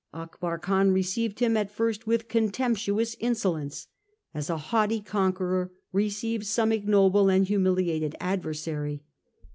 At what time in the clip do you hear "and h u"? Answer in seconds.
7.29-7.59